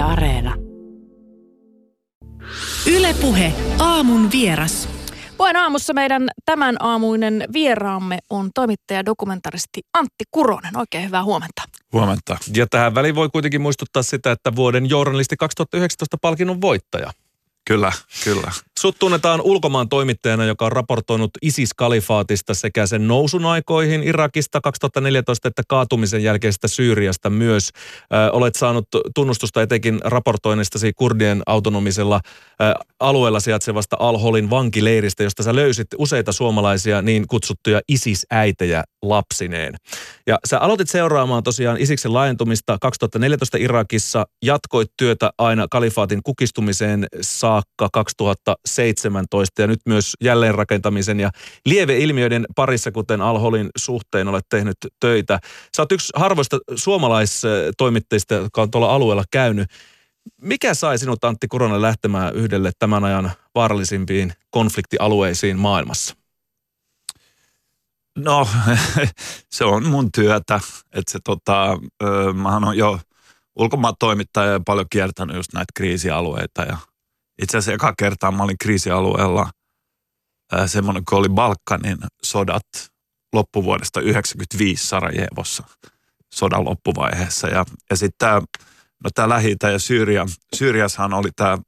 [0.00, 0.54] Yle Areena.
[2.86, 4.88] Ylepuhe aamun vieras.
[5.36, 10.76] Puheen aamussa meidän tämän aamuinen vieraamme on toimittaja dokumentaristi Antti Kuronen.
[10.76, 11.62] Oikein hyvää huomenta.
[11.92, 12.36] Huomenta.
[12.56, 17.12] Ja tähän väliin voi kuitenkin muistuttaa sitä, että vuoden journalisti 2019 palkinnon voittaja.
[17.64, 17.92] Kyllä,
[18.24, 18.52] kyllä.
[18.80, 25.62] Sut tunnetaan ulkomaan toimittajana, joka on raportoinut ISIS-kalifaatista sekä sen nousun aikoihin Irakista 2014 että
[25.68, 27.70] kaatumisen jälkeisestä Syyriasta myös.
[28.12, 35.54] Ö, olet saanut tunnustusta etenkin raportoinnistasi kurdien autonomisella ö, alueella sijaitsevasta Al-Holin vankileiristä, josta sä
[35.54, 39.74] löysit useita suomalaisia niin kutsuttuja ISIS-äitejä lapsineen.
[40.26, 47.88] Ja sä aloitit seuraamaan tosiaan ISISin laajentumista 2014 Irakissa, jatkoit työtä aina kalifaatin kukistumiseen saakka
[48.76, 51.30] 2017 ja nyt myös jälleenrakentamisen ja
[51.66, 55.40] lieveilmiöiden parissa, kuten Al-Holin suhteen olet tehnyt töitä.
[55.76, 59.68] Sä oot yksi harvoista suomalaistoimittajista, jotka on tuolla alueella käynyt.
[60.42, 66.14] Mikä sai sinut Antti Korona lähtemään yhdelle tämän ajan vaarallisimpiin konfliktialueisiin maailmassa?
[68.18, 68.48] No,
[69.56, 70.60] se on mun työtä.
[70.92, 71.78] Että se tota,
[72.34, 73.00] mä oon jo
[73.56, 76.62] ulkomaan toimittaja ja paljon kiertänyt just näitä kriisialueita.
[76.62, 76.76] Ja
[77.42, 79.50] itse asiassa eka kertaa mä olin kriisialueella
[80.66, 82.66] semmoinen, kun oli Balkanin sodat
[83.32, 85.64] loppuvuodesta 95 Sarajevossa
[86.34, 87.48] sodan loppuvaiheessa.
[87.48, 88.40] Ja, ja sitten tämä
[89.04, 91.58] no tää lähi ja Syyria, Syyriassahan oli tämä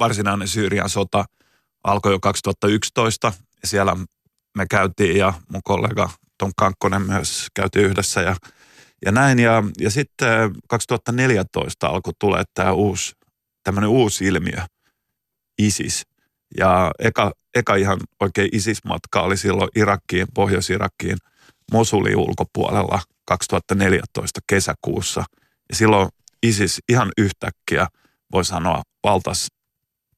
[0.00, 1.24] varsinainen Syyrian sota,
[1.84, 3.32] alkoi jo 2011.
[3.62, 3.96] Ja siellä
[4.56, 8.36] me käytiin ja mun kollega Tom Kankkonen myös käytiin yhdessä ja,
[9.04, 9.38] ja näin.
[9.38, 13.12] Ja, ja sitten 2014 alkoi tulee tämä uusi,
[13.62, 14.66] tämmöinen uusi ilmiö,
[15.58, 16.02] ISIS.
[16.58, 21.16] Ja eka, eka ihan oikein ISIS-matka oli silloin Irakkiin, Pohjois-Irakkiin,
[21.72, 25.24] Mosulin ulkopuolella 2014 kesäkuussa.
[25.68, 26.08] Ja silloin
[26.42, 27.86] ISIS ihan yhtäkkiä,
[28.32, 29.46] voi sanoa, valtas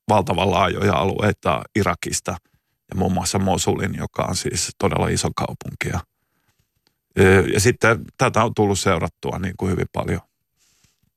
[0.08, 2.36] valtavan laajoja alueita Irakista–
[2.90, 5.88] ja muun muassa Mosulin, joka on siis todella iso kaupunki.
[5.88, 6.00] Ja,
[7.60, 10.20] sitten tätä on tullut seurattua niin kuin hyvin paljon.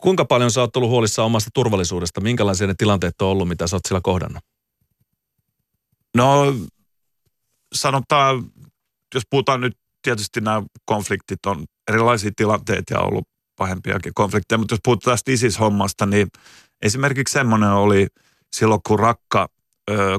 [0.02, 2.22] Kuinka paljon sä oot tullut huolissaan omasta turvallisuudesta?
[2.22, 4.44] Minkälaisia ne tilanteet on ollut, mitä sä oot siellä kohdannut?
[6.16, 6.56] No
[7.74, 8.44] sanotaan,
[9.16, 14.80] jos puhutaan nyt tietysti nämä konfliktit on erilaisia tilanteita ja ollut pahempiakin konflikteja, mutta jos
[14.84, 16.28] puhutaan tästä ISIS-hommasta, niin
[16.82, 18.08] esimerkiksi semmoinen oli
[18.54, 19.48] silloin, kun Rakka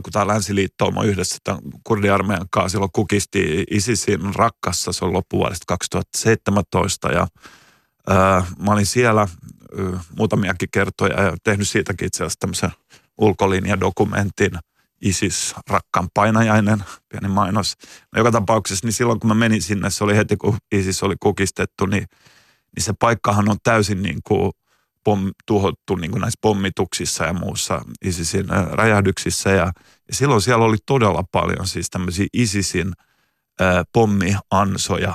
[0.02, 7.12] kun tämä länsiliittouma yhdessä tämän kurdiarmeijan kanssa silloin kukisti ISISin rakkassa, se on loppuvuodesta 2017
[7.12, 7.26] ja
[8.08, 9.28] ää, mä olin siellä
[10.16, 12.70] muutamiakin kertoja ja tehnyt siitäkin itse asiassa tämmöisen
[13.18, 14.52] ulkolinjadokumentin
[15.02, 17.76] ISIS rakkaan painajainen, pieni mainos.
[18.12, 21.14] No, joka tapauksessa, niin silloin kun mä menin sinne, se oli heti kun ISIS oli
[21.20, 22.04] kukistettu, niin,
[22.76, 24.52] niin se paikkahan on täysin niin kuin
[25.04, 29.50] pom, tuhottu niin kuin näissä pommituksissa ja muussa ISISin räjähdyksissä.
[29.50, 29.72] Ja,
[30.08, 32.92] ja silloin siellä oli todella paljon siis tämmöisiä ISISin
[33.60, 35.14] ää, pommiansoja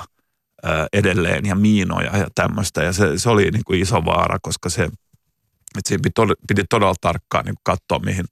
[0.92, 2.82] edelleen ja miinoja ja tämmöistä.
[2.82, 6.64] Ja se, se oli niin kuin iso vaara, koska se, että siinä piti, todella, piti
[6.70, 8.24] todella tarkkaan niin katsoa, mihin,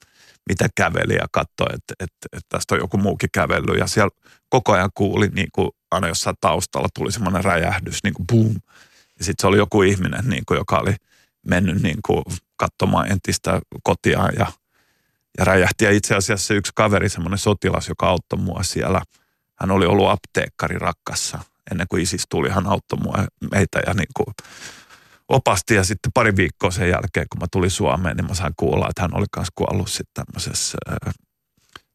[0.48, 3.78] mitä käveli ja katsoa, että, että, että tästä on joku muukin kävellyt.
[3.78, 4.10] Ja siellä
[4.48, 8.54] koko ajan kuuli, niin kuin aina jossain taustalla tuli semmoinen räjähdys, niin kuin boom.
[9.18, 10.94] Ja sitten se oli joku ihminen, niin kuin, joka oli–
[11.46, 12.24] mennyt niin kuin
[12.56, 14.46] katsomaan entistä kotiaan ja,
[15.38, 15.84] ja räjähti.
[15.84, 19.02] Ja itse asiassa yksi kaveri, semmoinen sotilas, joka auttoi mua siellä,
[19.54, 21.38] hän oli ollut apteekkari rakkassa
[21.70, 24.34] ennen kuin ISIS tuli, hän auttoi mua, meitä ja niin kuin
[25.28, 25.74] opasti.
[25.74, 29.02] Ja sitten pari viikkoa sen jälkeen, kun mä tulin Suomeen, niin mä sain kuulla, että
[29.02, 30.78] hän oli myös kuollut sitten tämmöisessä,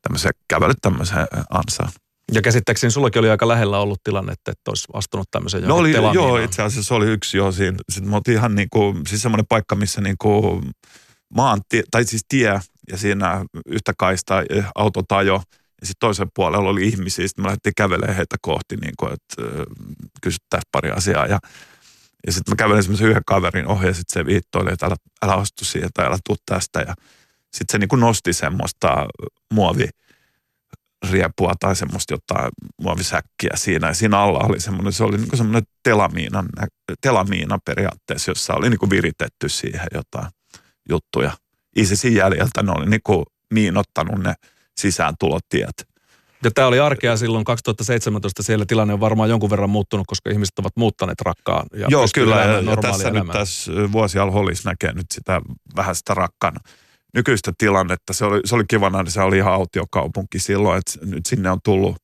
[0.02, 1.92] tämmöisessä kävellyt tämmöiseen ansaan.
[2.34, 6.38] Ja käsittääkseni sullakin oli aika lähellä ollut tilanne, että olisi astunut tämmöisen no oli, Joo,
[6.38, 7.78] itse asiassa oli yksi jo siinä.
[7.90, 10.72] Sitten me oltiin ihan niin kuin, siis semmoinen paikka, missä niin kuin
[11.36, 12.59] maantie, tai siis tie
[12.92, 15.44] ja siinä yhtä kaista eh, autot ajo.
[15.81, 19.44] Ja sitten toisen puolella oli ihmisiä, sitten me lähdettiin kävelemään heitä kohti, niin kuin, että
[20.22, 21.25] kysyttäisiin pari asiaa.
[21.25, 21.40] Ja,
[22.25, 25.34] ja sitten mä kävelin semmoisen yhden kaverin ohi ja sitten se viittoili, että älä, älä
[25.34, 26.79] astu siihen tai älä tuu tästä.
[26.79, 26.94] Ja
[27.41, 29.08] sitten se niin kuin nosti semmoista
[29.53, 29.90] muovi
[31.11, 32.52] riepua tai semmoista jotain
[32.82, 33.88] muovisäkkiä siinä.
[33.88, 36.44] Ja siinä alla oli semmoinen, se oli niin semmoinen telamiina,
[37.02, 40.28] telamiina periaatteessa, jossa oli niin kuin viritetty siihen jotain
[40.90, 41.32] juttuja.
[41.76, 44.34] ISISin jäljiltä ne oli niin kuin miinottanut ne
[44.81, 45.91] sisääntulotiet.
[46.43, 48.43] Ja tämä oli arkea silloin 2017.
[48.43, 51.66] Siellä tilanne on varmaan jonkun verran muuttunut, koska ihmiset ovat muuttaneet rakkaan.
[51.73, 52.35] Ja Joo, kyllä.
[52.35, 53.23] Ja, ja tässä elämää.
[53.23, 55.41] nyt tässä vuosi Hollis näkee nyt sitä
[55.75, 56.55] vähän sitä rakkaan
[57.13, 58.13] nykyistä tilannetta.
[58.13, 61.59] Se oli, se oli kivana, että se oli ihan autiokaupunki silloin, että nyt sinne on
[61.63, 61.95] tullut,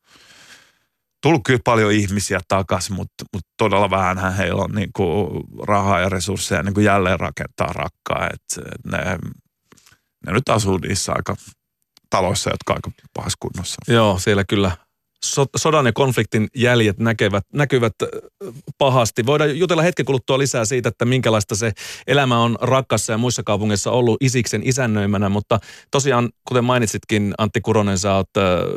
[1.21, 6.09] tullut kyllä paljon ihmisiä takaisin, mutta, mutta todella vähän heillä on niin kuin rahaa ja
[6.09, 8.29] resursseja niin kuin jälleen rakentaa rakkaa.
[8.33, 8.97] Et ne,
[10.25, 11.35] ne nyt asuu niissä aika
[12.09, 13.75] taloissa, jotka aika pahassa kunnossa.
[13.87, 14.71] Joo, siellä kyllä
[15.57, 17.93] sodan ja konfliktin jäljet näkevät, näkyvät
[18.77, 19.25] pahasti.
[19.25, 21.71] Voidaan jutella hetken kuluttua lisää siitä, että minkälaista se
[22.07, 25.59] elämä on rakkassa ja muissa kaupungeissa ollut Isiksen isännöimänä, mutta
[25.91, 28.29] tosiaan, kuten mainitsitkin, Antti Kuronen, sä oot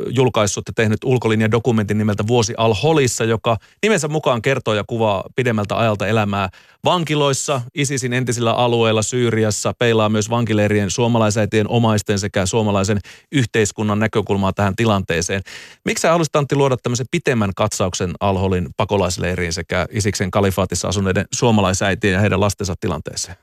[0.09, 6.07] julkaissut ja tehnyt ulkolinjadokumentin nimeltä Vuosi Al-Holissa, joka nimensä mukaan kertoo ja kuvaa pidemmältä ajalta
[6.07, 6.49] elämää
[6.85, 12.99] vankiloissa, ISISin entisillä alueilla Syyriassa, peilaa myös vankileirien suomalaisäitien omaisten sekä suomalaisen
[13.31, 15.41] yhteiskunnan näkökulmaa tähän tilanteeseen.
[15.85, 22.39] Miksi Antti luoda tämmöisen pitemmän katsauksen Alholin pakolaisleiriin sekä Isiksen kalifaatissa asuneiden suomalaisäitien ja heidän
[22.39, 23.37] lastensa tilanteeseen?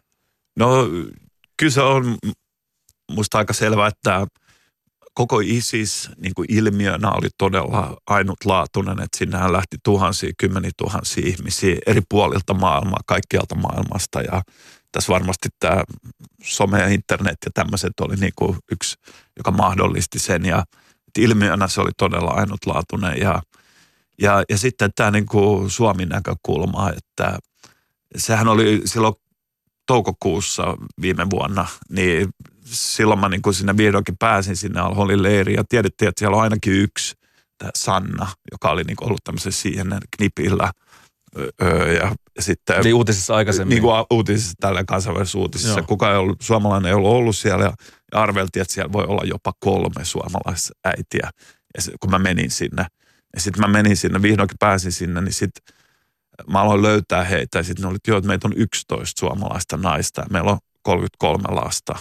[0.56, 0.86] No
[1.56, 2.16] kyllä se on
[3.12, 4.26] musta aika selvää, että
[5.14, 11.76] koko ISIS niin kuin ilmiönä oli todella ainutlaatuinen, että sinnehän lähti tuhansia, kymmeniä tuhansia ihmisiä
[11.86, 14.42] eri puolilta maailmaa, kaikkialta maailmasta ja
[14.92, 15.82] tässä varmasti tämä
[16.42, 18.96] some ja internet ja tämmöiset oli niin kuin yksi,
[19.36, 20.64] joka mahdollisti sen ja
[21.18, 23.42] ilmiönä se oli todella ainutlaatuinen ja,
[24.22, 27.38] ja, ja sitten tämä niin kuin Suomen näkökulma, että
[28.16, 29.14] sehän oli silloin
[29.86, 30.64] toukokuussa
[31.00, 32.28] viime vuonna, niin
[32.64, 36.42] silloin mä niin kuin sinne vihdoinkin pääsin sinne Alholin leiriin ja tiedettiin, että siellä on
[36.42, 37.14] ainakin yksi,
[37.58, 40.72] tämä Sanna, joka oli niin kuin ollut tämmöisen siihen knipillä.
[41.62, 43.74] Öö, ja, ja sitten, niin uutisissa aikaisemmin.
[43.74, 45.78] Niin kuin uutisissa, tällä kansainvälisessä uutisissa.
[45.78, 45.86] Joo.
[45.86, 47.72] Kuka ei ollut, suomalainen ei ollut ollut siellä ja,
[48.12, 51.30] ja arveltiin, että siellä voi olla jopa kolme suomalaisäitiä.
[51.76, 52.86] Ja se, kun mä menin sinne.
[53.34, 55.74] Ja sitten mä menin sinne, vihdoinkin pääsin sinne, niin sitten
[56.50, 57.58] mä aloin löytää heitä.
[57.58, 61.44] Ja sitten ne oli, että että meitä on 11 suomalaista naista ja meillä on 33
[61.50, 61.94] lasta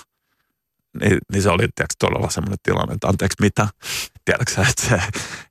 [1.02, 3.68] niin, niin se oli tiedätkö, todella semmoinen tilanne, että anteeksi mitä,
[4.26, 4.96] tiedätkö että se,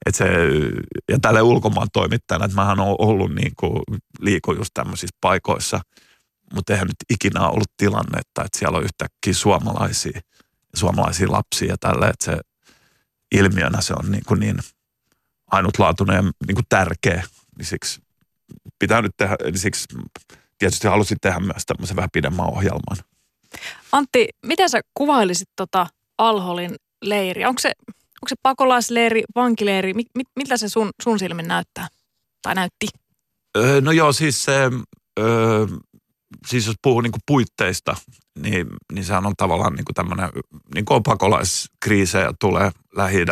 [0.07, 0.25] että se,
[1.09, 3.83] ja tälle ulkomaan toimittajana, että mähän olen ollut niin kuin,
[4.21, 5.81] liiku just tämmöisissä paikoissa,
[6.55, 10.21] mutta eihän nyt ikinä ollut tilannetta, että siellä on yhtäkkiä suomalaisia,
[10.77, 12.41] suomalaisia lapsia ja tälle, että se
[13.33, 14.59] ilmiönä se on niin, kuin niin
[15.51, 17.25] ainutlaatuinen ja niin kuin tärkeä,
[17.59, 18.01] niin siksi
[18.79, 19.87] pitää nyt tehdä, niin siksi
[20.59, 22.97] tietysti halusin tehdä myös tämmöisen vähän pidemmän ohjelman.
[23.93, 25.87] Antti, miten sä kuvailisit tota
[26.19, 27.49] Alholin leiriä?
[27.49, 29.95] Onko se, onko se pakolaisleiri, vankileiri?
[29.95, 31.89] Mi, mi, miltä se sun, sun silmin näyttää
[32.43, 32.89] tai näytti?
[33.57, 34.71] Öö, no joo, siis se,
[35.21, 35.67] öö,
[36.47, 37.97] siis jos puhuu niinku puitteista,
[38.37, 40.29] niin, niin sehän on tavallaan niinku tämmöinen,
[40.75, 43.25] niin kuin on pakolaiskriisejä tulee lähi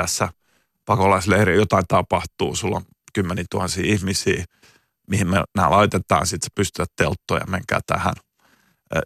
[0.84, 2.84] pakolaisleiri, jotain tapahtuu, sulla on
[3.14, 4.44] kymmeniä tuhansia ihmisiä,
[5.10, 8.14] mihin me nämä laitetaan, sitten sä pystyt telttoja, menkää tähän–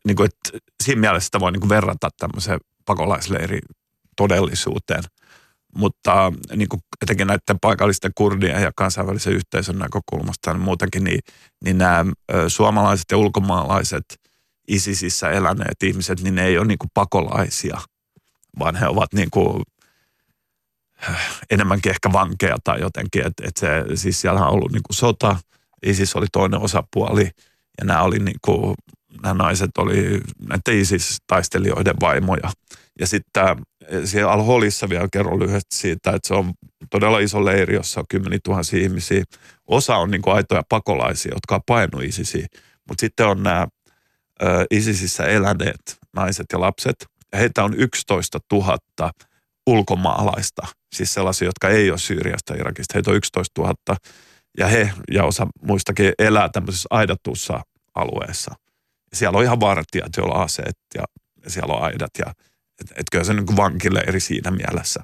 [0.05, 3.59] niin kuin, että siinä mielessä sitä voi niin kuin verrata tämmöiseen pakolaisleiri
[4.17, 5.03] todellisuuteen.
[5.77, 11.21] Mutta niin kuin etenkin näiden paikallisten kurdien ja kansainvälisen yhteisön näkökulmasta niin muutenkin, niin,
[11.65, 12.05] niin nämä
[12.49, 14.05] suomalaiset ja ulkomaalaiset
[14.69, 17.81] ISISissä eläneet ihmiset, niin ne ei ole niin kuin pakolaisia,
[18.59, 19.63] vaan he ovat niin kuin
[21.51, 23.27] enemmänkin ehkä vankeja tai jotenkin.
[23.27, 25.37] Että et se, siis siellä on ollut niin kuin sota,
[25.87, 27.31] ISIS oli toinen osapuoli
[27.79, 28.75] ja nämä oli niin kuin
[29.23, 32.51] nämä naiset oli näiden ISIS-taistelijoiden vaimoja.
[33.01, 33.45] Ja sitten
[34.05, 36.53] siellä Al-Holissa vielä kerron lyhyesti siitä, että se on
[36.91, 39.25] todella iso leiri, jossa on kymmeniä tuhansia ihmisiä.
[39.67, 42.47] Osa on niin kuin aitoja pakolaisia, jotka on painut ISISiä.
[42.89, 43.67] Mutta sitten on nämä
[44.71, 47.07] ISISissä eläneet naiset ja lapset.
[47.37, 48.79] Heitä on 11 000
[49.67, 52.95] ulkomaalaista, siis sellaisia, jotka ei ole Syyriasta ja Irakista.
[52.95, 53.75] Heitä on 11 000
[54.59, 57.61] ja he ja osa muistakin elää tämmöisessä aidatussa
[57.95, 58.55] alueessa–
[59.13, 61.03] siellä on ihan vartijat, joilla on aseet ja
[61.47, 62.27] siellä on aidat ja
[62.81, 65.03] et, et kyllä se niin vankileiri siinä mielessä.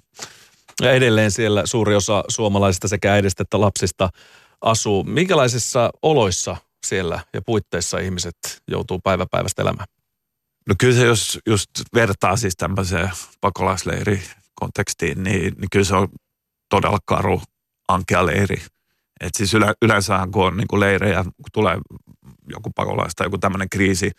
[0.83, 4.11] Ja edelleen siellä suuri osa suomalaisista sekä äidistä että lapsista
[4.61, 5.05] asuu.
[5.05, 8.37] Minkälaisissa oloissa siellä ja puitteissa ihmiset
[8.69, 9.87] joutuu päivä päivästä elämään?
[10.69, 13.11] No kyllä se, jos just vertaa siis tämmöiseen
[13.41, 14.23] pakolaisleiri
[14.55, 16.09] kontekstiin, niin, niin kyllä se on
[16.69, 17.43] todella karu,
[17.89, 18.63] ankea leiri.
[19.21, 21.79] Et siis yle, yleensähän kun on niin kuin leirejä, kun tulee
[22.49, 24.11] joku pakolaista tai joku tämmöinen kriisi,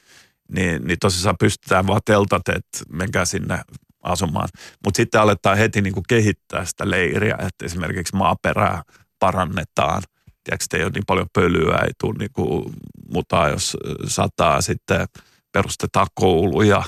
[0.51, 3.61] niin, niin tosissaan pystytään vaan teltat, että menkää sinne
[4.03, 4.49] asumaan.
[4.85, 8.83] Mutta sitten aletaan heti niin kuin kehittää sitä leiriä, että esimerkiksi maaperää
[9.19, 10.03] parannetaan.
[10.45, 12.73] Tiedätkö, ei ole niin paljon pölyä, ei tule niin kuin
[13.09, 14.61] mutaa, jos sataa.
[14.61, 15.07] Sitten
[15.51, 16.83] perustetaan kouluja,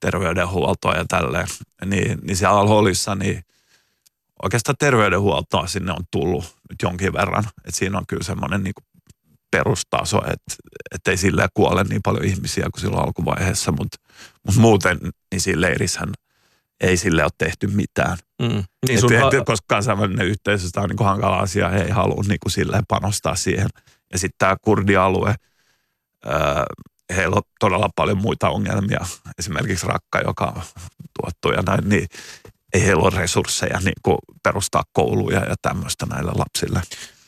[0.00, 1.46] terveydenhuoltoa ja tälleen.
[1.84, 3.42] Niin, niin siellä Alholissa, niin
[4.42, 7.44] oikeastaan terveydenhuoltoa sinne on tullut nyt jonkin verran.
[7.44, 8.74] Että siinä on kyllä semmoinen niin
[9.50, 10.54] perustaso, että
[10.94, 13.98] et ei sillä kuole niin paljon ihmisiä kuin silloin alkuvaiheessa, mutta
[14.46, 14.98] mut muuten
[15.32, 16.12] niin siinä leirissähän
[16.80, 18.18] ei sille ole tehty mitään.
[18.42, 18.64] Mm.
[18.88, 19.12] Niin sun...
[19.12, 22.52] et, et, koska kansainvälinen yhteisö sitä on niin hankala asia, he ei halua niin kuin
[22.52, 23.68] silleen panostaa siihen.
[24.12, 25.34] Ja sitten tämä kurdialue,
[26.24, 26.64] ää,
[27.16, 29.00] heillä on todella paljon muita ongelmia.
[29.38, 30.62] Esimerkiksi Rakka, joka on
[31.20, 32.06] tuottu ja näin, niin
[32.74, 36.80] ei heillä ole resursseja niin kuin perustaa kouluja ja tämmöistä näille lapsille.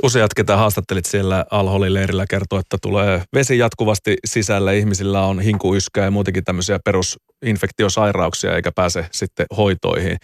[0.02, 4.78] Useat, ketä haastattelit siellä Alholin leirillä, kertoo, että tulee vesi jatkuvasti sisälle.
[4.78, 10.16] Ihmisillä on hinkuyskää ja muutenkin tämmöisiä perusinfektiosairauksia eikä pääse sitten hoitoihin.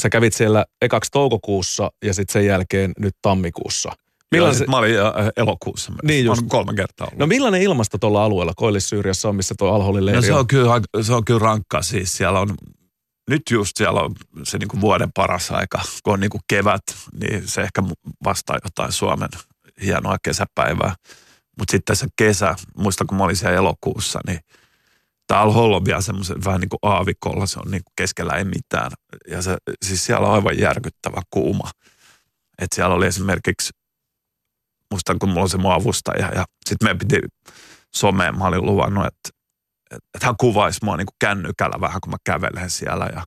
[0.00, 3.92] Sä kävit siellä ekaksi toukokuussa ja sitten sen jälkeen nyt tammikuussa.
[4.30, 4.66] Millainen se...
[4.66, 4.94] Mä olin
[5.36, 5.92] elokuussa.
[6.02, 6.42] Niin just.
[6.48, 7.18] kolme kertaa ollut.
[7.18, 10.46] No millainen ilmasto tuolla alueella Koillis-Syyriassa on, missä tuo Alholin leiri no, se on?
[10.46, 12.16] Kyllä, se on kyllä rankka siis.
[12.16, 12.48] Siellä on
[13.30, 16.82] nyt just siellä on se niin kuin vuoden paras aika, kun on niin kuin kevät,
[17.20, 17.82] niin se ehkä
[18.24, 19.28] vastaa jotain Suomen
[19.82, 20.94] hienoa kesäpäivää.
[21.58, 24.40] Mutta sitten se kesä, muistan kun mä olin siellä elokuussa, niin
[25.26, 28.44] tämä Al on vielä semmoisen vähän niin kuin aavikolla, se on niin kuin keskellä ei
[28.44, 28.90] mitään.
[29.28, 31.70] Ja se, siis siellä on aivan järkyttävä kuuma.
[32.58, 33.70] Että siellä oli esimerkiksi,
[34.90, 37.20] muistan kun mulla on se mun avustaja ja sitten meidän piti
[37.94, 39.41] someen, mä olin luvannut, että
[40.14, 43.24] että hän kuvaisi mua niin kuin kännykällä vähän, kun mä kävelen siellä ja,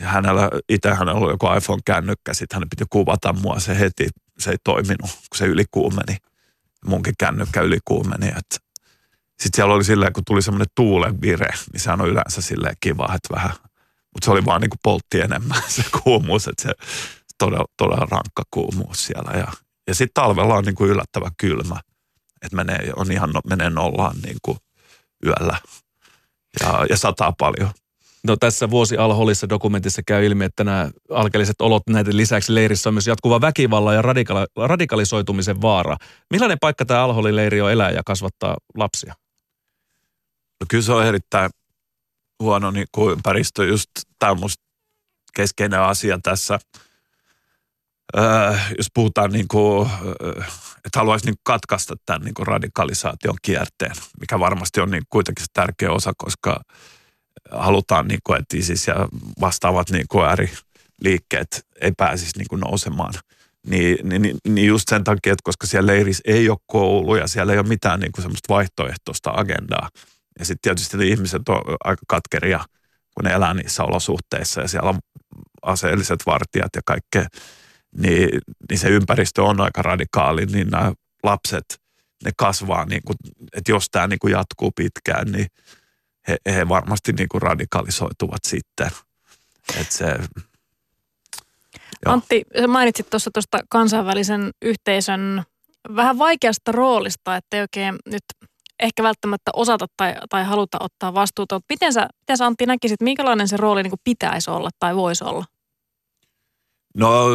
[0.00, 4.50] ja hänellä, itse hänellä oli joku iPhone-kännykkä, sitten hän piti kuvata mua, se heti, se
[4.50, 6.16] ei toiminut, kun se ylikuumeni.
[6.86, 8.56] Munkin kännykkä ylikuumeni, että
[9.40, 13.14] sitten siellä oli silleen, kun tuli semmoinen tuulen vire, niin sehän on yleensä silleen kiva,
[13.14, 13.50] että vähän,
[14.14, 16.72] mutta se oli vaan niin kuin poltti enemmän se kuumuus, että se
[17.38, 19.38] todella, todella rankka kuumuus siellä.
[19.38, 19.52] Ja,
[19.86, 21.80] ja sitten talvella on niin kuin yllättävän kylmä,
[22.42, 24.58] että menee, on ihan, menee nollaan niin kuin
[25.26, 25.58] yöllä
[26.60, 27.70] ja, ja sataa paljon.
[28.24, 32.94] No tässä vuosi Alholissa dokumentissa käy ilmi, että nämä alkeelliset olot näiden lisäksi leirissä on
[32.94, 35.96] myös jatkuva väkivallan ja radikali- radikalisoitumisen vaara.
[36.30, 39.14] Millainen paikka tämä Alholin leiri on elää ja kasvattaa lapsia?
[40.60, 41.50] No kyllä se on erittäin
[42.42, 43.64] huono niin kuin ympäristö.
[43.64, 44.38] Just tämä on
[45.34, 46.58] keskeinen asia tässä.
[48.16, 50.42] Öö, jos puhutaan niin kuin, öö,
[50.84, 55.92] että haluaisi niin katkaista tämän niin radikalisaation kierteen, mikä varmasti on niin kuitenkin se tärkeä
[55.92, 56.60] osa, koska
[57.50, 58.94] halutaan, niin kuin, että ISIS ja
[59.40, 63.14] vastaavat niin kuin ääriliikkeet ei pääsisi niin kuin nousemaan.
[63.66, 67.58] Niin, niin, niin just sen takia, että koska siellä leirissä ei ole kouluja, siellä ei
[67.58, 69.88] ole mitään niin kuin semmoista vaihtoehtoista agendaa.
[70.38, 72.60] Ja sitten tietysti ne ihmiset on aika katkeria,
[73.14, 74.98] kun ne elää niissä olosuhteissa ja siellä on
[75.62, 77.26] aseelliset vartijat ja kaikkea
[77.96, 78.28] niin,
[78.70, 80.92] niin se ympäristö on aika radikaali, niin nämä
[81.22, 81.80] lapset,
[82.24, 83.16] ne kasvaa, niin kuin,
[83.52, 85.46] että jos tämä niin kuin jatkuu pitkään, niin
[86.28, 88.90] he, he varmasti niin kuin radikalisoituvat sitten.
[89.80, 90.06] Että se,
[92.06, 92.12] Joo.
[92.12, 95.42] Antti, mainitsit tuossa tuosta kansainvälisen yhteisön
[95.96, 98.22] vähän vaikeasta roolista, että ei oikein nyt
[98.80, 101.60] ehkä välttämättä osata tai, tai haluta ottaa vastuuta.
[101.68, 105.24] Miten sä, miten sä Antti näkisit, minkälainen se rooli niin kuin pitäisi olla tai voisi
[105.24, 105.44] olla?
[106.96, 107.28] No,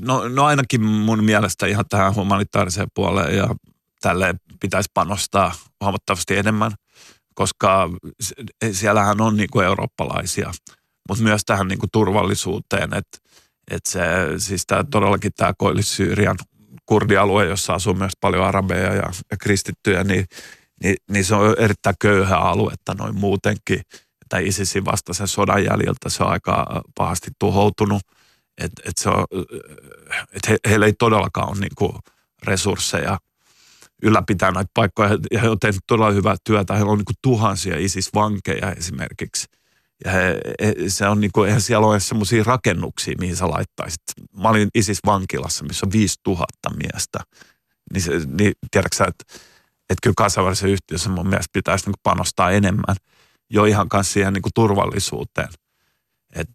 [0.00, 3.48] no, no ainakin mun mielestä ihan tähän humanitaariseen puoleen ja
[4.00, 6.72] tälle pitäisi panostaa huomattavasti enemmän,
[7.34, 7.90] koska
[8.72, 10.52] siellähän on niin kuin eurooppalaisia,
[11.08, 13.18] mutta myös tähän niin kuin turvallisuuteen, että
[13.70, 14.00] että se,
[14.38, 16.36] siis tämä todellakin tämä Koillis-Syyrian
[16.86, 20.24] kurdialue, jossa asuu myös paljon arabeja ja, ja kristittyjä, niin,
[20.82, 23.80] niin, niin se on erittäin köyhä aluetta noin muutenkin–
[24.28, 28.02] tai ISISin vastaisen sodan jäljiltä se on aika pahasti tuhoutunut.
[28.58, 29.24] Että et se on,
[30.32, 31.98] et he, heillä ei todellakaan ole niinku
[32.42, 33.18] resursseja
[34.02, 35.18] ylläpitää näitä paikkoja.
[35.30, 36.74] Ja he on tehnyt todella hyvää työtä.
[36.74, 39.46] Heillä on niinku tuhansia ISIS-vankeja esimerkiksi.
[40.04, 44.02] Ja he, he, se on niinku, eihän siellä ole semmoisia rakennuksia, mihin sä laittaisit.
[44.36, 47.18] Mä olin ISIS-vankilassa, missä on 5000 miestä.
[47.92, 49.24] Niin, se, niin tiedätkö että
[49.90, 52.96] että kyllä kansainvälisessä yhtiössä mun mielestä pitäisi niinku panostaa enemmän–
[53.50, 55.48] jo ihan kanssa siihen niin kuin turvallisuuteen.
[56.34, 56.48] Et,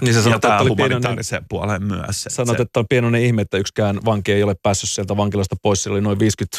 [0.00, 1.18] niin sä sanot, että oli pienoinen,
[1.48, 2.24] puoleen myös.
[2.28, 5.82] Sanot, että on pienoinen ihme, että yksikään vanki ei ole päässyt sieltä vankilasta pois.
[5.82, 6.58] Siellä oli noin 50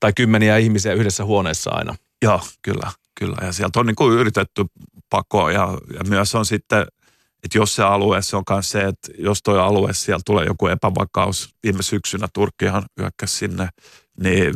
[0.00, 1.94] tai kymmeniä ihmisiä yhdessä huoneessa aina.
[2.22, 3.36] Joo, kyllä, kyllä.
[3.46, 4.64] Ja sieltä on niin kuin yritetty
[5.10, 6.86] pakoa ja, ja myös on sitten,
[7.44, 10.66] että jos se alue, se on myös se, että jos tuo alue, siellä tulee joku
[10.66, 11.54] epävakaus.
[11.62, 13.68] Viime syksynä Turkkihan hyökkäsi sinne,
[14.22, 14.54] niin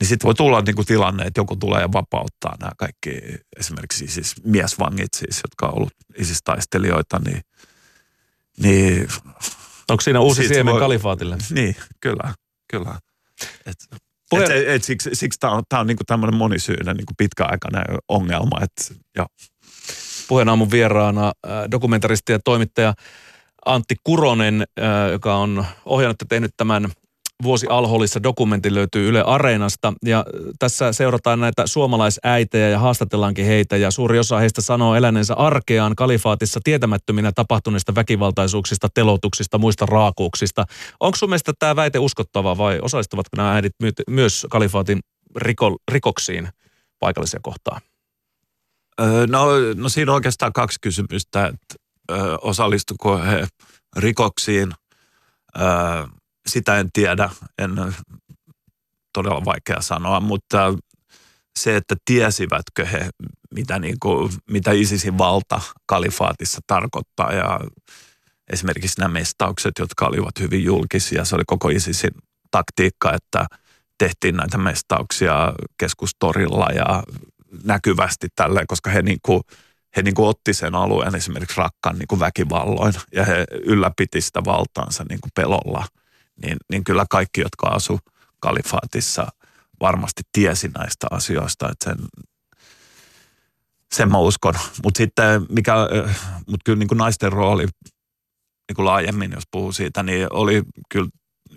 [0.00, 3.10] niin sitten voi tulla niin kuin tilanne, että joku tulee ja vapauttaa nämä kaikki
[3.58, 7.40] esimerkiksi siis miesvangit siis, jotka on ollut isistaistelijoita, niin,
[8.58, 9.08] niin
[9.90, 11.36] Onko siinä uusi siemen voi, kalifaatille?
[11.50, 12.34] Niin, kyllä,
[12.70, 12.98] kyllä.
[13.66, 14.00] Et,
[14.30, 14.44] Puhe...
[14.44, 18.60] et, et, et, siksi, siksi tämä on, tää on niinku tämmöinen monisyinen niinku pitkäaikainen ongelma.
[18.62, 19.26] Et, ja.
[20.28, 22.94] Puheen aamun vieraana äh, dokumentaristi ja toimittaja
[23.66, 26.88] Antti Kuronen, äh, joka on ohjannut ja tehnyt tämän
[27.42, 30.24] Vuosi Alholissa dokumentti löytyy Yle Areenasta ja
[30.58, 36.60] tässä seurataan näitä suomalaisäitejä ja haastatellaankin heitä ja suuri osa heistä sanoo eläneensä arkeaan kalifaatissa
[36.64, 40.64] tietämättöminä tapahtuneista väkivaltaisuuksista, telotuksista, muista raakuuksista.
[41.00, 43.72] Onko sun mielestä tämä väite uskottava vai osallistuvatko nämä äidit
[44.10, 45.00] myös kalifaatin
[45.36, 46.48] riko, rikoksiin
[46.98, 47.80] paikallisia kohtaan?
[49.28, 51.74] no, no siinä on oikeastaan kaksi kysymystä, että
[52.42, 53.46] osallistuko he
[53.96, 54.72] rikoksiin.
[56.48, 57.94] Sitä en tiedä, en
[59.12, 60.74] todella vaikea sanoa, mutta
[61.58, 63.10] se, että tiesivätkö he,
[63.54, 67.60] mitä, niin kuin, mitä ISISin valta kalifaatissa tarkoittaa ja
[68.52, 72.10] esimerkiksi nämä mestaukset, jotka olivat hyvin julkisia, se oli koko ISISin
[72.50, 73.46] taktiikka, että
[73.98, 77.02] tehtiin näitä mestauksia keskustorilla ja
[77.64, 79.40] näkyvästi tälleen, koska he niin kuin,
[79.96, 84.44] he niin kuin otti sen alueen esimerkiksi rakkaan niin kuin väkivalloin ja he ylläpiti sitä
[84.44, 85.86] valtaansa niin kuin pelolla.
[86.42, 87.98] Niin, niin kyllä kaikki, jotka asu
[88.40, 89.26] kalifaatissa,
[89.80, 92.06] varmasti tiesi näistä asioista, että sen,
[93.94, 94.54] sen mä uskon.
[94.84, 95.74] Mutta sitten, mikä,
[96.46, 97.66] mutta kyllä niin kuin naisten rooli
[98.68, 101.08] niin kuin laajemmin, jos puhuu siitä, niin oli kyllä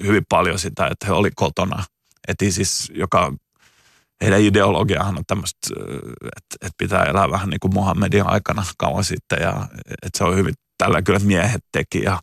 [0.03, 1.83] hyvin paljon sitä, että he oli kotona.
[2.27, 3.33] Että siis, joka
[4.21, 5.57] heidän ideologiahan on tämmöistä,
[6.37, 10.35] että, että pitää elää vähän niin kuin Muhammedin aikana kauan sitten ja että se on
[10.35, 12.19] hyvin tällä kyllä miehet teki ja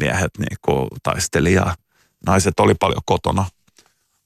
[0.00, 1.74] miehet niin kuin taisteli ja
[2.26, 3.46] naiset oli paljon kotona.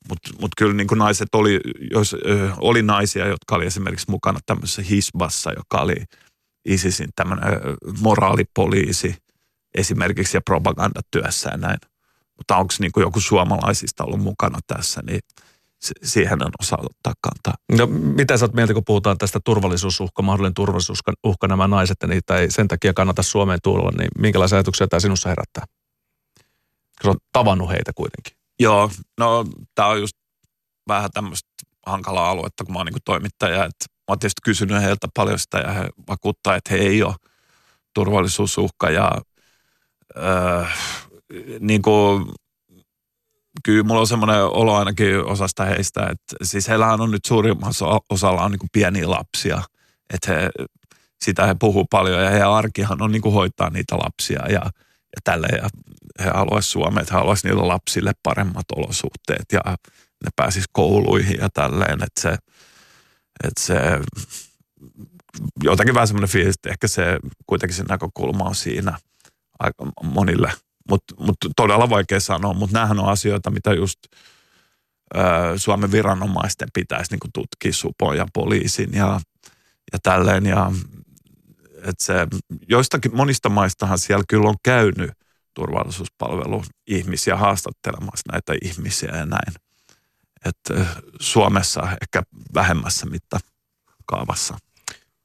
[0.08, 2.16] Mutta mut kyllä niin naiset oli, jos,
[2.60, 5.96] oli naisia, jotka oli esimerkiksi mukana tämmöisessä hisbassa, joka oli
[6.64, 7.44] ISISin tämmöinen
[8.00, 9.16] moraalipoliisi
[9.74, 11.78] esimerkiksi ja propagandatyössä ja näin.
[12.36, 15.20] Mutta onko niin joku suomalaisista ollut mukana tässä, niin–
[16.02, 17.54] siihen on osa ottaa kantaa.
[17.78, 22.36] No mitä sä oot mieltä, kun puhutaan tästä turvallisuusuhka, mahdollinen turvallisuusuhka nämä naiset ja niitä
[22.36, 25.64] ei sen takia kannata Suomeen tulla, niin minkälaisia ajatuksia tämä sinussa herättää?
[27.02, 28.36] Kun olet tavannut heitä kuitenkin.
[28.60, 29.44] Joo, no
[29.74, 30.16] tämä on just
[30.88, 31.48] vähän tämmöistä
[31.86, 35.58] hankalaa aluetta, kun mä oon niin toimittaja, että mä oon tietysti kysynyt heiltä paljon sitä
[35.58, 37.14] ja he vakuuttaa, että he ei ole
[37.94, 39.12] turvallisuusuhka ja
[40.16, 40.64] öö,
[41.60, 42.26] niin kuin
[43.64, 48.42] kyllä mulla on semmoinen olo ainakin osasta heistä, että siis heillähän on nyt suurimmassa osalla
[48.42, 49.62] on niin pieniä lapsia,
[50.14, 50.50] että he,
[51.24, 54.60] sitä he puhuu paljon ja heidän arkihan on niin hoitaa niitä lapsia ja,
[55.16, 55.68] ja tälle ja
[56.18, 59.60] he haluaisivat Suomeen, että haluaisivat niille lapsille paremmat olosuhteet ja
[60.24, 62.28] ne pääsis kouluihin ja tälleen, että se,
[63.44, 63.80] että se
[65.62, 68.98] jotenkin vähän semmoinen fiilis, että ehkä se kuitenkin se näkökulma on siinä
[69.58, 70.52] aika monille–
[70.88, 73.98] mutta mut todella vaikea sanoa, mutta nämähän on asioita, mitä just
[75.16, 75.18] ö,
[75.56, 79.20] Suomen viranomaisten pitäisi niinku tutkia supon ja poliisin ja,
[79.92, 80.46] ja tälleen.
[80.46, 80.72] Ja,
[81.82, 82.14] et se,
[82.68, 85.10] joistakin monista maistahan siellä kyllä on käynyt
[85.54, 89.54] turvallisuuspalvelu ihmisiä haastattelemassa näitä ihmisiä ja näin.
[90.44, 90.78] Et
[91.20, 92.22] Suomessa ehkä
[92.54, 94.58] vähemmässä mittakaavassa.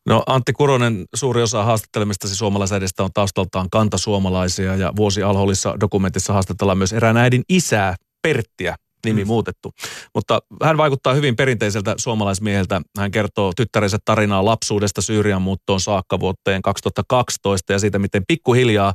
[0.05, 6.77] No Antti Kuronen, suuri osa haastattelemistasi suomalaisäidistä on taustaltaan kantasuomalaisia ja vuosi Alholissa dokumentissa haastatellaan
[6.77, 9.27] myös erään äidin isää, Perttiä, nimi mm.
[9.27, 9.71] muutettu.
[10.15, 12.81] Mutta hän vaikuttaa hyvin perinteiseltä suomalaismieheltä.
[12.97, 18.93] Hän kertoo tyttärensä tarinaa lapsuudesta Syyrian muuttoon saakka vuoteen 2012 ja siitä, miten pikkuhiljaa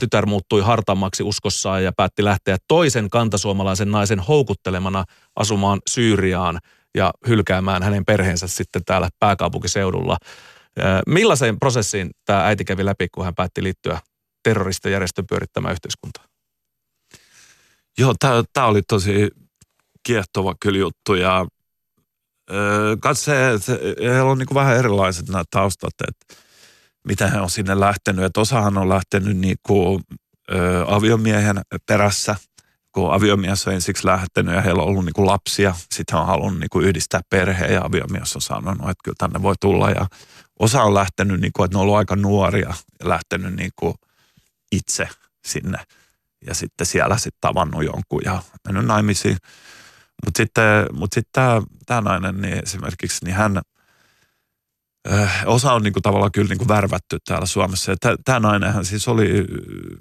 [0.00, 5.04] tytär muuttui hartammaksi uskossaan ja päätti lähteä toisen kantasuomalaisen naisen houkuttelemana
[5.36, 6.58] asumaan Syyriaan–
[6.94, 10.16] ja hylkäämään hänen perheensä sitten täällä pääkaupunkiseudulla.
[11.06, 13.98] Millaiseen prosessiin tämä äiti kävi läpi, kun hän päätti liittyä
[14.42, 16.29] terroristijärjestön pyörittämään yhteiskuntaa?
[17.98, 18.14] Joo,
[18.52, 19.30] tämä oli tosi
[20.02, 21.46] kiehtova kyllä juttu ja
[23.00, 23.32] katse,
[24.00, 26.42] heillä on niin vähän erilaiset nämä taustat, että
[27.08, 28.24] miten he on sinne lähtenyt.
[28.24, 30.02] Että osahan on lähtenyt niin kuin,
[30.52, 32.36] ö, aviomiehen perässä–
[32.92, 36.60] kun aviomies on ensiksi lähtenyt ja heillä on ollut niin kuin lapsia, sitten on halunnut
[36.60, 39.90] niin kuin yhdistää perheen ja aviomies on sanonut, että kyllä tänne voi tulla.
[39.90, 40.06] Ja
[40.58, 43.94] osa on lähtenyt, niin kuin, että ne on ollut aika nuoria ja lähtenyt niin kuin
[44.72, 45.08] itse
[45.46, 45.78] sinne
[46.46, 49.36] ja sitten siellä sitten tavannut jonkun ja mennyt naimisiin.
[50.24, 53.60] Mutta sitten, mut sitten tämä, nainen niin esimerkiksi, niin hän,
[55.12, 57.92] äh, osa on niinku tavallaan kyllä niinku värvätty täällä Suomessa.
[58.24, 59.28] Tämä nainen hän siis oli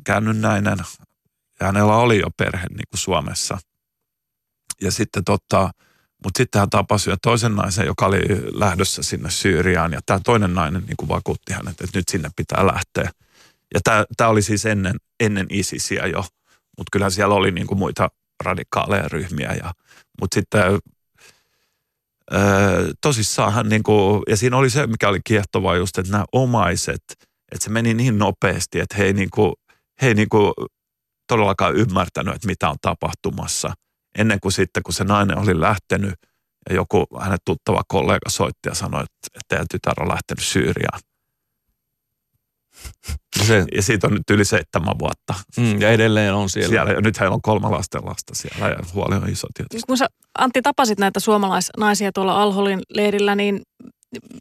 [0.03, 0.77] käännynnäinen,
[1.59, 3.57] ja hänellä oli jo perhe niin kuin Suomessa.
[4.81, 5.71] Ja sitten tota,
[6.23, 8.21] mutta sitten hän tapasi jo toisen naisen, joka oli
[8.53, 9.93] lähdössä sinne Syyriaan.
[9.93, 13.11] Ja tämä toinen nainen niin kuin vakuutti hänet, että nyt sinne pitää lähteä.
[13.73, 16.19] Ja tämä oli siis ennen, ennen ISISiä jo.
[16.77, 18.09] Mutta kyllähän siellä oli niin kuin muita
[18.43, 19.53] radikaaleja ryhmiä.
[19.63, 19.73] Ja,
[20.21, 20.61] mutta sitten
[22.33, 26.25] öö, tosissaan hän, niin kuin, ja siinä oli se, mikä oli kiehtovaa just, että nämä
[26.31, 27.03] omaiset,
[27.51, 29.53] että se meni niin nopeasti, että he ei, niin kuin,
[30.01, 30.53] he ei niin kuin
[31.27, 33.73] todellakaan ymmärtänyt, että mitä on tapahtumassa.
[34.17, 36.13] Ennen kuin sitten, kun se nainen oli lähtenyt
[36.69, 40.99] ja joku hänen tuttava kollega soitti ja sanoi, että, että teidän tytär on lähtenyt Syyriaan.
[43.47, 45.33] Se, ja siitä on nyt yli seitsemän vuotta.
[45.57, 46.69] Mm, ja edelleen on siellä.
[46.69, 46.91] siellä.
[46.91, 49.87] Ja nyt heillä on kolme lasten lasta siellä ja huoli on iso tietysti.
[49.87, 53.61] Kun sä Antti tapasit näitä suomalaisnaisia tuolla Alholin leirillä, niin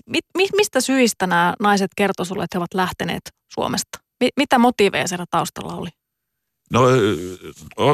[0.06, 3.22] mi, mi, mistä syistä nämä naiset kertoivat sulle, että he ovat lähteneet
[3.54, 3.98] Suomesta?
[4.20, 5.88] Mi, mitä motiiveja siellä taustalla oli?
[6.72, 6.82] No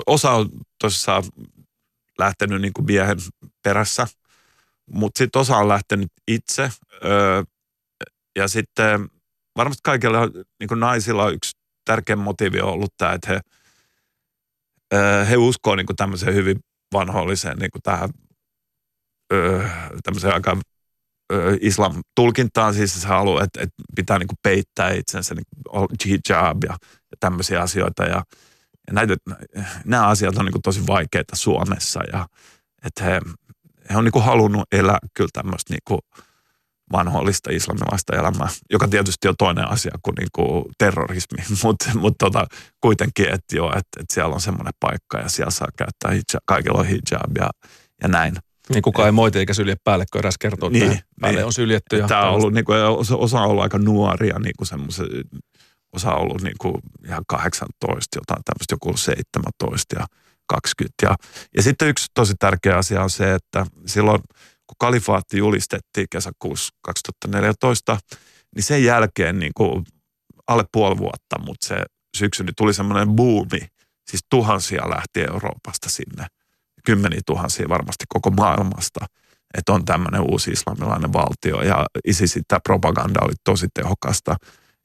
[0.06, 0.48] osa on
[0.80, 1.22] tosissaan
[2.18, 3.18] lähtenyt niin kuin miehen
[3.62, 4.06] perässä,
[4.90, 6.70] mutta sitten osa on lähtenyt itse.
[8.36, 9.08] ja sitten
[9.56, 10.20] varmasti kaikilla
[10.60, 11.52] niin naisilla yksi
[11.84, 13.40] tärkeä motiivi on ollut tämä, että he,
[15.30, 16.56] he uskoo niin tämmöiseen hyvin
[16.92, 18.08] vanhoilliseen niin tähän
[20.02, 20.56] tämmöiseen aika
[21.60, 25.44] islam tulkintaan, siis se haluaa, että, että pitää niin peittää itsensä, niin
[26.06, 28.02] hijab ja, ja tämmöisiä asioita.
[28.02, 28.22] Ja,
[28.86, 29.16] ja näitä,
[29.84, 32.26] nämä asiat on niin tosi vaikeita Suomessa ja
[32.84, 33.20] että he,
[33.90, 36.00] he on niin halunnut elää kyllä tämmöistä niin
[36.90, 42.14] kuin vanhoillista islamilaista elämää, joka tietysti on toinen asia kuin, niin kuin terrorismi, mutta mut
[42.18, 42.46] tota,
[42.80, 46.78] kuitenkin, että joo, että, että siellä on semmoinen paikka ja siellä saa käyttää hijab, kaikilla
[46.78, 47.50] on hijab ja,
[48.02, 48.34] ja näin.
[48.68, 51.46] Niin kukaan ei moiti eikä sylje päälle, kun eräs kertoo, että niin, päälle niin.
[51.46, 51.96] on syljetty.
[51.96, 52.78] Ja Tämä on ollut, niin kuin,
[53.18, 55.06] osa on ollut aika nuoria, niin kuin semmoisen,
[55.92, 56.74] osa on ollut niin kuin
[57.06, 60.06] ihan 18, jotain tämmöistä, joku 17 ja
[60.46, 60.94] 20.
[61.02, 61.16] Ja,
[61.56, 64.20] ja sitten yksi tosi tärkeä asia on se, että silloin
[64.66, 67.98] kun kalifaatti julistettiin kesäkuussa 2014,
[68.54, 69.84] niin sen jälkeen niin kuin
[70.46, 71.84] alle puoli vuotta, mutta se
[72.16, 73.60] syksy niin tuli semmoinen buumi,
[74.10, 76.26] siis tuhansia lähti Euroopasta sinne–
[76.84, 79.06] kymmeniä tuhansia varmasti koko maailmasta,
[79.58, 84.36] että on tämmöinen uusi islamilainen valtio ja ISISin tämä propaganda oli tosi tehokasta.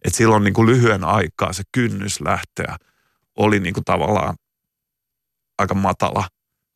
[0.05, 2.77] Että silloin niin kuin lyhyen aikaa se kynnys lähteä
[3.37, 4.35] oli niin kuin tavallaan
[5.57, 6.27] aika matala,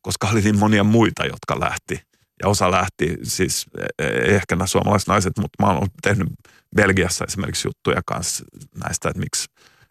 [0.02, 2.00] koska oli niin monia muita, jotka lähti.
[2.44, 6.28] Ja osa lähti, siis e, e, ehkä nämä suomalaiset naiset, mutta mä oon tehnyt
[6.76, 8.44] Belgiassa esimerkiksi juttuja kanssa
[8.84, 9.44] näistä, että miksi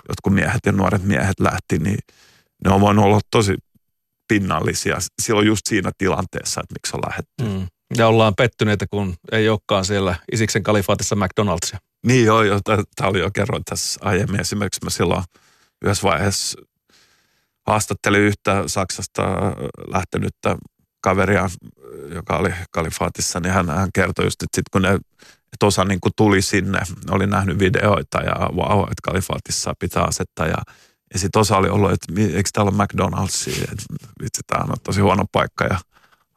[0.09, 1.97] jotkut miehet ja nuoret miehet lähti, niin
[2.65, 3.55] ne on voinut olla tosi
[4.27, 7.59] pinnallisia silloin just siinä tilanteessa, että miksi on lähetty.
[7.59, 7.67] Mm.
[7.97, 11.77] Ja ollaan pettyneitä, kun ei olekaan siellä Isiksen kalifaatissa McDonald'sia.
[12.05, 12.59] Niin joo, jo,
[12.95, 14.41] tämä oli jo kerroin tässä aiemmin.
[14.41, 15.23] Esimerkiksi mä silloin
[15.85, 16.61] yhdessä vaiheessa
[17.67, 19.23] haastattelin yhtä Saksasta
[19.87, 20.57] lähtenyttä
[21.03, 21.49] kaveria,
[22.13, 24.93] joka oli kalifaatissa, niin hän, hän kertoi just, että sit kun ne,
[25.53, 30.47] että osa niin kuin tuli sinne, oli nähnyt videoita ja wow, että kalifaatissa pitää asettaa
[30.47, 30.57] ja
[31.13, 33.83] ja sitten osa oli ollut, että eikö täällä ole McDonald's, että
[34.23, 35.79] vitsi, tämä on tosi huono paikka ja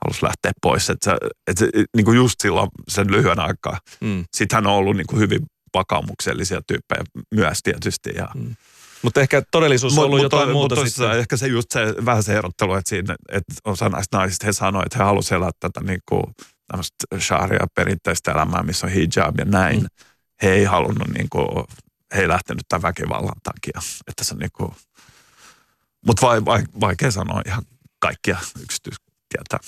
[0.05, 0.91] halusi lähteä pois.
[0.91, 3.79] Että, että se, niin kuin just silloin sen lyhyen aikaa.
[4.01, 4.25] Mm.
[4.35, 5.41] Sitten hän on ollut niin kuin hyvin
[5.75, 8.11] vakaumuksellisia tyyppejä myös tietysti.
[8.17, 8.57] Ja, mm.
[9.03, 11.19] Mutta ehkä todellisuus on ollut mutta, jotain muuta mutta sitten.
[11.19, 14.87] Ehkä se just se, vähän se erottelu, että, siinä, että osa näistä naisista he sanoivat,
[14.87, 16.23] että he halusivat elää tätä niin kuin,
[16.67, 19.81] tämmöistä sharia perinteistä elämää, missä on hijab ja näin.
[19.81, 19.89] Mm.
[20.43, 21.65] He ei halunnut niin kuin,
[22.15, 23.81] he ei lähtenyt tämän väkivallan takia.
[24.09, 24.75] Että se niinku,
[26.07, 27.63] mutta vai, vai, vaikea sanoa ihan
[27.99, 29.59] kaikkia yksityistietä.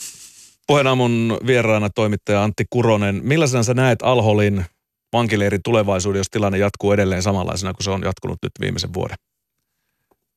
[0.96, 3.20] mun vieraana toimittaja Antti Kuronen.
[3.24, 4.64] Millaisena sä näet Alholin
[5.12, 9.16] vankileirin tulevaisuuden, jos tilanne jatkuu edelleen samanlaisena kuin se on jatkunut nyt viimeisen vuoden?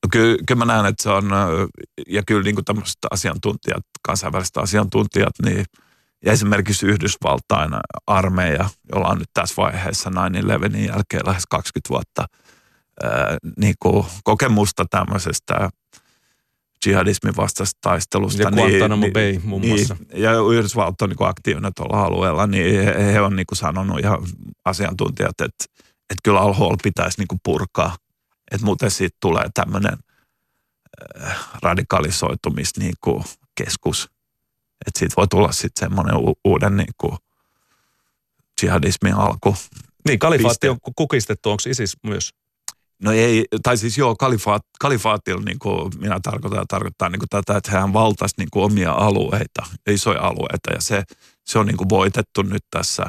[0.03, 1.29] No kyllä, kyllä mä näen, että se on,
[2.07, 5.65] ja kyllä niin kuin tämmöiset asiantuntijat, kansainväliset asiantuntijat, niin–
[6.25, 7.71] ja esimerkiksi Yhdysvaltain
[8.07, 10.13] armeija, jolla on nyt tässä vaiheessa 9-11
[10.87, 12.25] jälkeen lähes 20 vuotta
[13.03, 15.69] ää, niin kuin kokemusta tämmöisestä
[16.85, 18.43] jihadismin vastaista taistelusta.
[18.43, 19.95] Ja Guantanamo niin, Bay muun niin, muassa.
[19.99, 23.99] Niin, ja Yhdysvallat on niin aktiivinen tuolla alueella, niin he, he on niin kuin sanonut
[23.99, 24.17] ihan
[24.65, 25.65] asiantuntijat, että,
[26.09, 27.97] että kyllä al pitäisi niin kuin purkaa,
[28.51, 29.97] että muuten siitä tulee tämmöinen
[31.61, 33.23] radikalisoitumis niin kuin
[33.55, 34.07] keskus–
[34.87, 37.17] että siitä voi tulla sitten semmoinen u- uuden niin kuin
[38.61, 39.55] jihadismin alku.
[40.07, 42.29] Niin, kalifaatti on kukistettu, onko ISIS myös?
[43.03, 47.57] No ei, tai siis joo, kalifaat, kalifaatilla niin kuin minä tarkoitan, tarkoittaa niin kuin tätä,
[47.57, 51.03] että hän valtaisi niin kuin omia alueita, isoja alueita, ja se,
[51.45, 53.05] se on niin kuin voitettu nyt tässä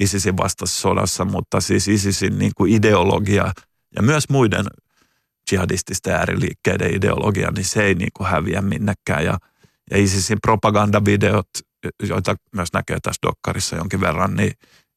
[0.00, 3.52] ISISin vastaisessa sodassa, mutta siis ISISin niin kuin ideologia
[3.96, 4.64] ja myös muiden
[5.52, 9.38] jihadististen ääriliikkeiden ideologia, niin se ei niin kuin häviä minnekään, ja–
[9.90, 11.48] ja ISISin propagandavideot,
[12.02, 14.52] joita myös näkee tässä dokkarissa jonkin verran, niin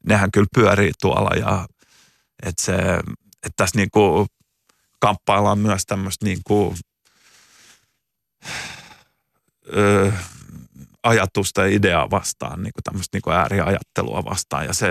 [0.06, 1.68] nehän kyllä pyörii tuolla ja
[2.44, 2.74] että se,
[3.44, 4.28] että tässä niinku
[5.00, 6.76] kamppaillaan myös tämmöistä niinku,
[9.78, 10.12] ö,
[11.08, 14.88] ajatusta ja ideaa vastaan, niin tämmöistä niin ääriajattelua vastaan ja se,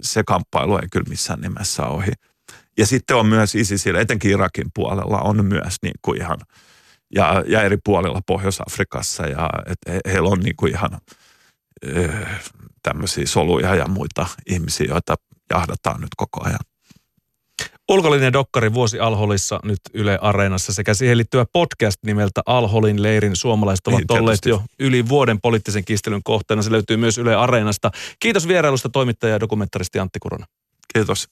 [0.00, 2.12] se kamppailu ei kyllä missään nimessä ohi.
[2.78, 6.38] Ja sitten on myös ISISille, etenkin Irakin puolella, on myös niin kuin ihan–
[7.14, 10.90] ja, ja eri puolilla Pohjois-Afrikassa ja et he, heillä on niin kuin ihan
[12.82, 15.14] tämmöisiä soluja ja muita ihmisiä, joita
[15.50, 16.60] jahdataan nyt koko ajan.
[17.90, 23.86] Ulkollinen dokkari Vuosi Alholissa nyt Yle Areenassa sekä siihen liittyvä podcast nimeltä Alholin leirin suomalaiset
[23.86, 26.62] ovat niin, olleet jo yli vuoden poliittisen kistelyn kohteena.
[26.62, 27.90] Se löytyy myös Yle Areenasta.
[28.20, 30.46] Kiitos vierailusta toimittaja ja dokumentaristi Antti Kuronen.
[30.94, 31.28] Kiitos.